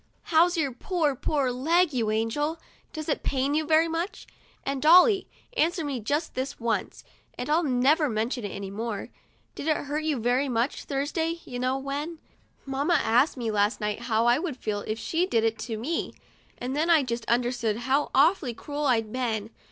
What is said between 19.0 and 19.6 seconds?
been.